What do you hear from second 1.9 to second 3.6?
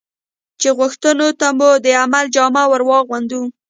عمل جامه ور واغوندي.